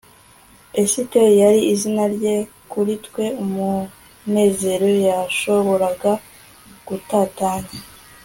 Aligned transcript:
esiteri 0.81 1.33
yari 1.43 1.59
izina 1.73 2.03
rye, 2.15 2.35
kuri 2.71 2.93
twe 3.05 3.25
umunezero 3.43 4.87
yashoboraga 5.05 6.11
gutatanya 6.87 7.75